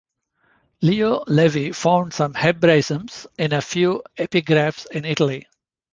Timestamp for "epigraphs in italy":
4.17-5.45